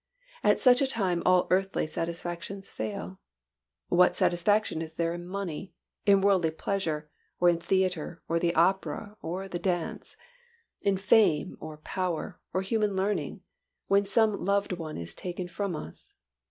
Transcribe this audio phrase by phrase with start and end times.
[0.43, 3.19] At such a time all earthly satisfactions fail.
[3.89, 5.73] What satisfaction is there in money,
[6.07, 7.07] or worldly pleasure,
[7.39, 10.17] in the theatre or the opera or the dance,
[10.81, 13.41] in fame or power or human learning,
[13.89, 16.15] when some loved one is taken from us?